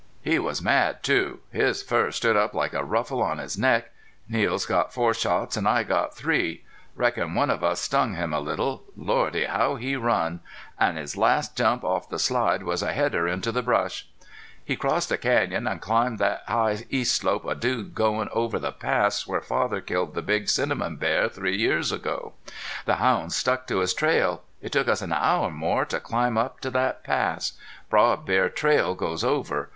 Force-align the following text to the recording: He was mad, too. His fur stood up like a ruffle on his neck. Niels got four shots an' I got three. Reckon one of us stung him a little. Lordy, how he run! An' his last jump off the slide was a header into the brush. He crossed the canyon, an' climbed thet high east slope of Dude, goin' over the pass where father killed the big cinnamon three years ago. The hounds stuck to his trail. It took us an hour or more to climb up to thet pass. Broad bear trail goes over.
He 0.23 0.39
was 0.39 0.63
mad, 0.63 1.03
too. 1.03 1.41
His 1.51 1.83
fur 1.83 2.09
stood 2.09 2.35
up 2.35 2.55
like 2.55 2.73
a 2.73 2.83
ruffle 2.83 3.21
on 3.21 3.37
his 3.37 3.55
neck. 3.55 3.91
Niels 4.27 4.65
got 4.65 4.91
four 4.91 5.13
shots 5.13 5.55
an' 5.55 5.67
I 5.67 5.83
got 5.83 6.15
three. 6.15 6.63
Reckon 6.95 7.35
one 7.35 7.51
of 7.51 7.63
us 7.63 7.81
stung 7.81 8.15
him 8.15 8.33
a 8.33 8.39
little. 8.39 8.81
Lordy, 8.97 9.43
how 9.45 9.75
he 9.75 9.95
run! 9.95 10.39
An' 10.79 10.95
his 10.95 11.15
last 11.15 11.55
jump 11.55 11.83
off 11.83 12.09
the 12.09 12.17
slide 12.17 12.63
was 12.63 12.81
a 12.81 12.93
header 12.93 13.27
into 13.27 13.51
the 13.51 13.61
brush. 13.61 14.07
He 14.65 14.75
crossed 14.75 15.09
the 15.09 15.19
canyon, 15.19 15.67
an' 15.67 15.77
climbed 15.77 16.17
thet 16.17 16.41
high 16.47 16.83
east 16.89 17.15
slope 17.15 17.45
of 17.45 17.59
Dude, 17.59 17.93
goin' 17.93 18.27
over 18.31 18.57
the 18.57 18.71
pass 18.71 19.27
where 19.27 19.39
father 19.39 19.81
killed 19.81 20.15
the 20.15 20.23
big 20.23 20.49
cinnamon 20.49 20.97
three 21.29 21.57
years 21.59 21.91
ago. 21.91 22.33
The 22.85 22.95
hounds 22.95 23.35
stuck 23.35 23.67
to 23.67 23.81
his 23.81 23.93
trail. 23.93 24.41
It 24.63 24.71
took 24.71 24.87
us 24.87 25.03
an 25.03 25.13
hour 25.13 25.49
or 25.49 25.51
more 25.51 25.85
to 25.85 25.99
climb 25.99 26.39
up 26.39 26.59
to 26.61 26.71
thet 26.71 27.03
pass. 27.03 27.53
Broad 27.91 28.25
bear 28.25 28.49
trail 28.49 28.95
goes 28.95 29.23
over. 29.23 29.69